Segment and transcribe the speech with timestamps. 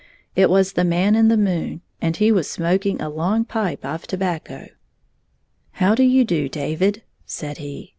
[0.35, 4.07] It was the Man in the moon, and he was smoking a long pipe of
[4.07, 4.69] tobacco.
[5.73, 7.89] How do you do, David 1" said he.